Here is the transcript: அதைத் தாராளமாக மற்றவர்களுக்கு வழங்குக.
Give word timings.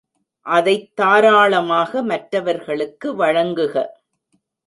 அதைத் 0.45 0.95
தாராளமாக 0.95 2.01
மற்றவர்களுக்கு 2.01 3.15
வழங்குக. 3.15 3.75